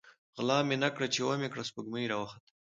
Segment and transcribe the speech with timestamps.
[0.19, 2.39] ـ غله مې نه کړه ،چې ومې کړه سپوږمۍ راوخته.